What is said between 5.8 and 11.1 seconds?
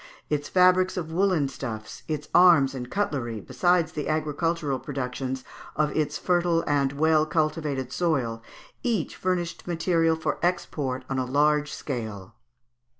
its fertile and well cultivated soil, each furnished material for export